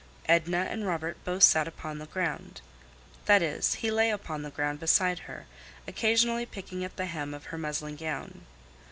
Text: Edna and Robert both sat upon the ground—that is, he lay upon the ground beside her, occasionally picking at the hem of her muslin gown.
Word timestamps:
Edna 0.25 0.65
and 0.67 0.87
Robert 0.87 1.23
both 1.23 1.43
sat 1.43 1.67
upon 1.67 1.99
the 1.99 2.07
ground—that 2.07 3.43
is, 3.43 3.75
he 3.75 3.91
lay 3.91 4.09
upon 4.09 4.41
the 4.41 4.49
ground 4.49 4.79
beside 4.79 5.19
her, 5.19 5.45
occasionally 5.87 6.47
picking 6.47 6.83
at 6.83 6.95
the 6.97 7.05
hem 7.05 7.35
of 7.35 7.45
her 7.53 7.57
muslin 7.59 7.97
gown. 7.97 8.41